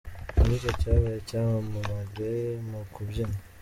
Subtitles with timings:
[0.47, 2.31] Ni gute yabaye icyamamare
[2.69, 3.35] mu kubyina?.